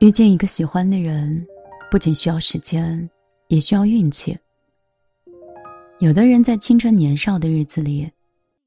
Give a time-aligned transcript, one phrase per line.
[0.00, 1.46] 遇见一个喜欢的人，
[1.90, 3.08] 不仅需要时间，
[3.48, 4.38] 也需要运气。
[5.98, 8.10] 有的人在青春年少的日子里，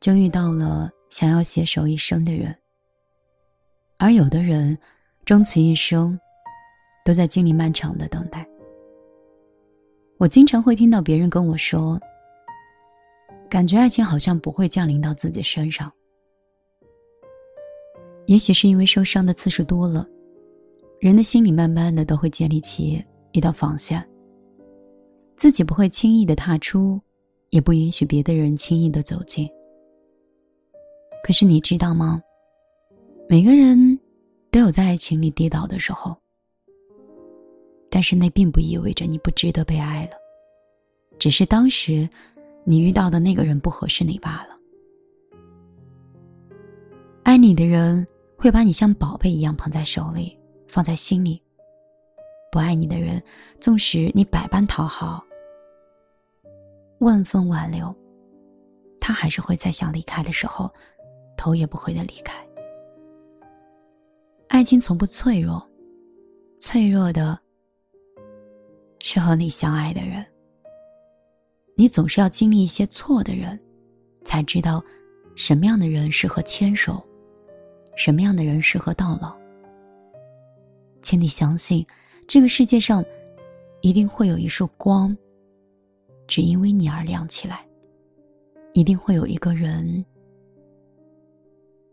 [0.00, 2.52] 就遇到了想要携手一生的人；
[3.98, 4.76] 而有的人，
[5.24, 6.18] 终其一生，
[7.04, 8.44] 都在经历漫长的等待。
[10.18, 11.98] 我经常会听到别人跟我说
[13.48, 15.90] ：“感觉爱情好像不会降临到自己身上。”
[18.26, 20.06] 也许是因为受伤的次数多了，
[21.00, 24.02] 人的心里慢慢的都会建立起一道防线，
[25.36, 27.00] 自己不会轻易的踏出，
[27.50, 29.48] 也不允许别的人轻易的走进。
[31.24, 32.22] 可是你知道吗？
[33.28, 33.98] 每个人
[34.50, 36.16] 都有在爱情里跌倒的时候，
[37.90, 40.12] 但是那并不意味着你不值得被爱了，
[41.18, 42.08] 只是当时
[42.64, 44.51] 你遇到的那个人不合适你罢了。
[47.22, 48.06] 爱你的人。
[48.36, 50.36] 会把你像宝贝一样捧在手里，
[50.66, 51.40] 放在心里。
[52.50, 53.22] 不爱你的人，
[53.60, 55.24] 纵使你百般讨好、
[56.98, 57.94] 万分挽留，
[58.98, 60.68] 他还是会在想离开的时候，
[61.36, 62.44] 头也不回的离开。
[64.48, 65.64] 爱情从不脆弱，
[66.58, 67.38] 脆弱的
[69.04, 70.26] 是和你相爱的人。
[71.76, 73.56] 你总是要经历一些错的人，
[74.24, 74.82] 才知道
[75.36, 77.00] 什么样的人适合牵手。
[77.96, 79.36] 什么样的人适合到老？
[81.02, 81.84] 请你相信，
[82.26, 83.04] 这个世界上
[83.80, 85.16] 一定会有一束光，
[86.26, 87.56] 只因为你而亮起来；
[88.72, 90.04] 一定会有一个人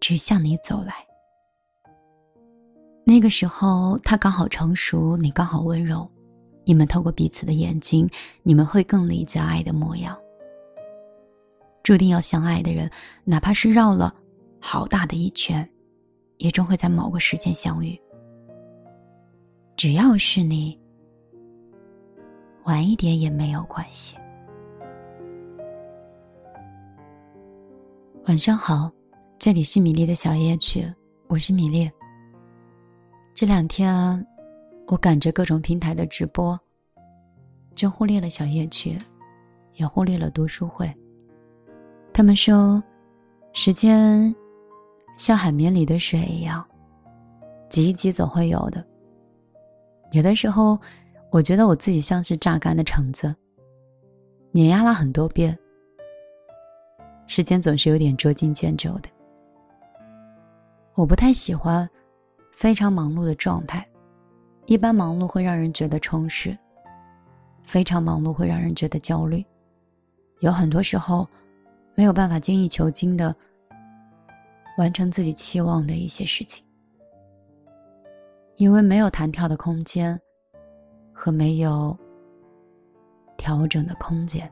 [0.00, 0.94] 只向你走来。
[3.04, 6.08] 那个时候，他刚好成熟，你刚好温柔，
[6.64, 8.08] 你们透过彼此的眼睛，
[8.44, 10.16] 你们会更理解爱的模样。
[11.82, 12.88] 注定要相爱的人，
[13.24, 14.14] 哪怕是绕了
[14.60, 15.68] 好大的一圈。
[16.38, 18.00] 也终会在某个时间相遇。
[19.76, 20.78] 只要是你，
[22.64, 24.16] 晚一点也没有关系。
[28.26, 28.90] 晚上好，
[29.38, 30.84] 这里是米粒的小夜曲，
[31.28, 31.90] 我是米粒。
[33.34, 34.26] 这两天，
[34.86, 36.58] 我赶着各种平台的直播，
[37.74, 38.96] 就忽略了小夜曲，
[39.74, 40.92] 也忽略了读书会。
[42.12, 42.80] 他们说，
[43.52, 44.32] 时间。
[45.16, 46.66] 像海绵里的水一样，
[47.68, 48.84] 挤一挤总会有的。
[50.10, 50.78] 有的时候，
[51.30, 53.34] 我觉得我自己像是榨干的橙子，
[54.50, 55.56] 碾压了很多遍。
[57.26, 59.08] 时间总是有点捉襟见肘的。
[60.94, 61.88] 我不太喜欢
[62.52, 63.86] 非常忙碌的状态，
[64.66, 66.56] 一般忙碌会让人觉得充实，
[67.62, 69.42] 非常忙碌会让人觉得焦虑。
[70.40, 71.26] 有很多时候，
[71.94, 73.34] 没有办法精益求精的。
[74.78, 76.64] 完成自己期望的一些事情，
[78.56, 80.18] 因为没有弹跳的空间，
[81.12, 81.96] 和没有
[83.36, 84.50] 调整的空间，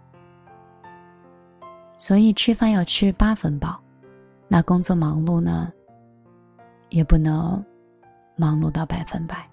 [1.97, 3.81] 所以吃饭要吃八分饱。
[4.47, 5.73] 那工作忙碌呢，
[6.89, 7.65] 也不能
[8.37, 9.49] 忙碌到百分百。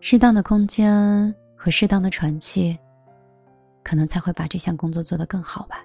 [0.00, 2.78] 适当的空间和适当的喘气，
[3.82, 5.84] 可能才会把这项工作做得更好吧。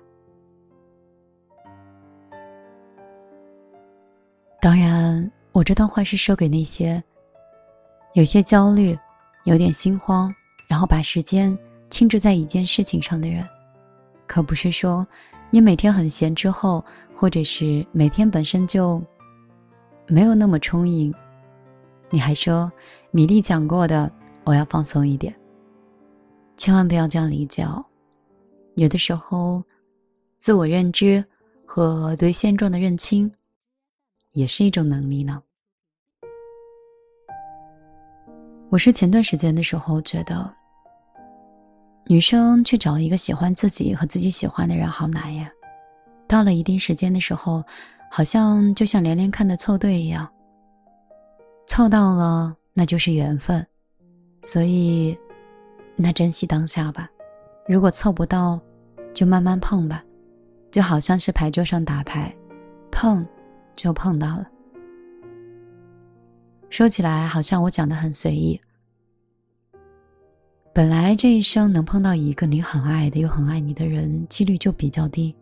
[4.61, 7.01] 当然，我这段话是说给那些
[8.13, 8.97] 有些焦虑、
[9.45, 10.33] 有点心慌，
[10.67, 11.57] 然后把时间
[11.89, 13.47] 倾注在一件事情上的人，
[14.27, 15.07] 可不是说
[15.49, 16.83] 你每天很闲之后，
[17.13, 19.01] 或者是每天本身就
[20.07, 21.13] 没有那么充盈，
[22.09, 22.69] 你还说
[23.11, 24.11] 米粒讲过的，
[24.43, 25.33] 我要放松一点，
[26.57, 27.83] 千万不要这样理解哦。
[28.75, 29.63] 有的时候，
[30.37, 31.23] 自我认知
[31.65, 33.31] 和对现状的认清。
[34.39, 35.43] 也是一种能力呢。
[38.69, 40.49] 我是前段时间的时候觉得，
[42.05, 45.51] 女生去找一个喜欢自己和自己喜欢的人好难呀。
[46.25, 47.61] 到了一定时间的时候，
[48.09, 50.25] 好像就像连连看的凑对一样，
[51.67, 53.67] 凑到了那就是缘分，
[54.43, 55.17] 所以
[55.97, 57.09] 那珍惜当下吧。
[57.67, 58.57] 如果凑不到，
[59.13, 60.01] 就慢慢碰吧，
[60.71, 62.33] 就好像是牌桌上打牌，
[62.89, 63.27] 碰。
[63.81, 64.45] 就碰到了。
[66.69, 68.59] 说起来，好像我讲的很随意。
[70.73, 75.33] 本来这一生能碰到一个你很爱的又很爱你的人，几率就比较低。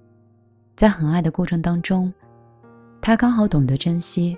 [0.75, 2.13] 在很爱的过程当中，
[3.01, 4.37] 他刚好懂得珍惜，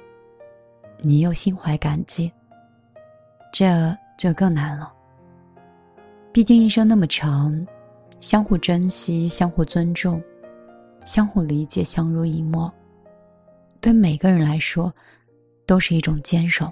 [1.01, 2.31] 你又心怀感激，
[3.51, 4.93] 这就更难了。
[6.31, 7.67] 毕竟一生那么长，
[8.21, 10.21] 相互珍惜、相互尊重、
[11.05, 12.73] 相互理解、相濡以沫。
[13.81, 14.93] 对每个人来说，
[15.65, 16.71] 都是一种坚守。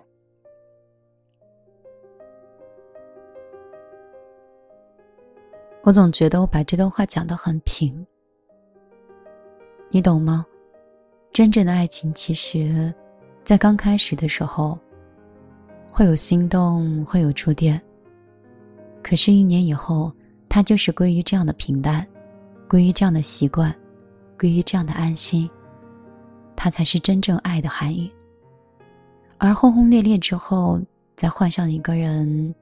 [5.83, 8.05] 我总觉得我把这段话讲得很平，
[9.89, 10.45] 你懂吗？
[11.31, 12.93] 真正的爱情，其实，
[13.43, 14.77] 在刚开始的时候，
[15.89, 17.81] 会有心动，会有触电。
[19.01, 20.11] 可是，一年以后，
[20.49, 22.05] 它就是归于这样的平淡，
[22.67, 23.73] 归于这样的习惯，
[24.37, 25.49] 归于这样的安心。
[26.57, 28.11] 它才是真正爱的含义。
[29.37, 30.81] 而轰轰烈烈之后，
[31.15, 32.53] 再换上一个人。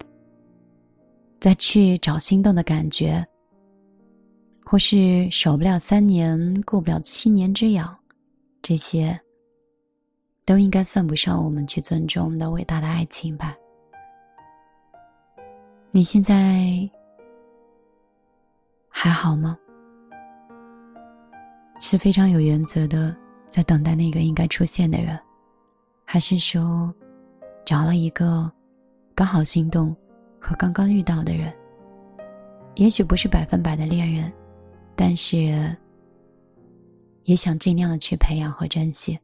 [1.37, 3.23] 再去找心动的感觉，
[4.65, 7.95] 或是守不了三年，过不了七年之痒，
[8.63, 9.19] 这些
[10.43, 13.55] 都应该算不上我们去尊重的伟大的爱情吧？
[15.91, 16.89] 你现在
[18.89, 19.55] 还好吗？
[21.79, 23.15] 是非常有原则的，
[23.55, 25.17] 在等待那个应该出现的人，
[26.03, 26.93] 还是说
[27.63, 28.51] 找了一个
[29.15, 29.95] 刚好心动？
[30.41, 31.53] 和刚刚遇到的人，
[32.75, 34.29] 也许不是百分百的恋人，
[34.93, 35.73] 但是
[37.23, 39.17] 也想尽量的去培养和珍惜。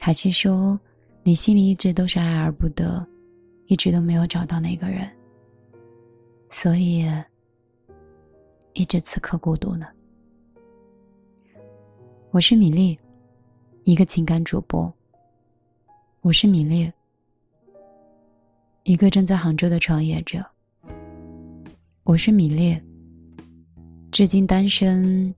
[0.00, 0.78] 还是说，
[1.24, 3.04] 你心里一直都是爱而不得，
[3.66, 5.10] 一直都没有找到那个人，
[6.50, 7.04] 所以
[8.74, 9.88] 一直此刻孤独呢？
[12.32, 12.98] 我是米粒，
[13.84, 14.90] 一个情感主播。
[16.22, 16.90] 我是米粒。
[18.84, 20.42] 一个正在杭州的创业者，
[22.04, 22.80] 我是米粒，
[24.10, 25.34] 至今单身，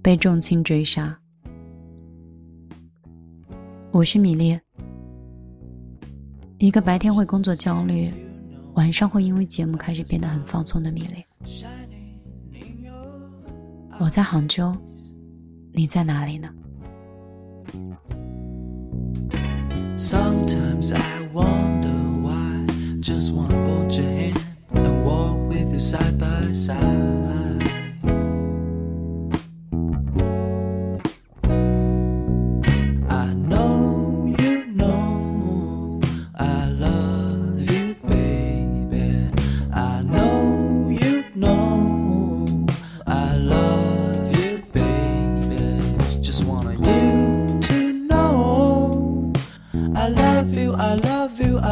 [0.00, 1.14] 被重情追杀。
[3.90, 4.58] 我是米粒，
[6.56, 8.10] 一个白天会工作焦虑，
[8.76, 11.22] 晚上会因为节目开始变得很放松的米粒。
[13.98, 14.76] 我在杭州，
[15.72, 16.48] 你在哪里呢